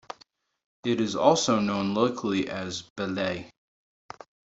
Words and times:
It 0.83 0.99
is 0.99 1.15
also 1.15 1.59
known 1.59 1.93
locally 1.93 2.49
as 2.49 2.89
"Belait". 2.97 3.51